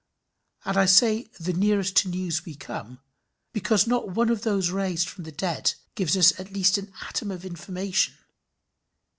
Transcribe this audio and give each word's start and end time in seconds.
And 0.65 0.77
I 0.77 0.87
say 0.87 1.29
the 1.39 1.53
nearest 1.53 1.95
to 1.97 2.09
news 2.09 2.43
we 2.43 2.55
come, 2.55 2.99
because 3.53 3.85
not 3.85 4.09
one 4.15 4.29
of 4.31 4.41
those 4.41 4.71
raised 4.71 5.07
from 5.07 5.25
the 5.25 5.31
dead 5.31 5.75
gives 5.93 6.17
us 6.17 6.39
at 6.39 6.51
least 6.51 6.79
an 6.79 6.91
atom 7.07 7.29
of 7.29 7.45
information. 7.45 8.15